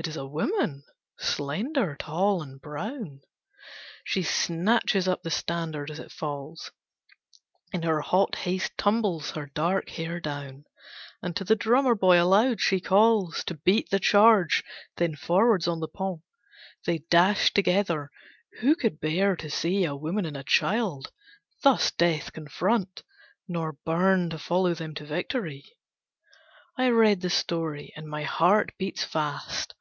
[0.00, 0.84] It is a woman,
[1.18, 3.22] slender, tall, and brown!
[4.04, 6.70] She snatches up the standard as it falls,
[7.72, 10.66] In her hot haste tumbles her dark hair down,
[11.20, 14.62] And to the drummer boy aloud she calls To beat the charge;
[14.98, 16.22] then forwards on the pont
[16.86, 18.12] They dash together;
[18.60, 21.10] who could bear to see A woman and a child,
[21.62, 23.02] thus Death confront,
[23.48, 25.64] Nor burn to follow them to victory?
[26.76, 29.74] I read the story and my heart beats fast!